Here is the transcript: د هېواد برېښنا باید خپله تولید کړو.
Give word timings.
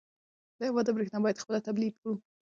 د 0.57 0.59
هېواد 0.67 0.87
برېښنا 0.95 1.19
باید 1.23 1.41
خپله 1.43 1.59
تولید 1.67 1.93
کړو. 1.99 2.13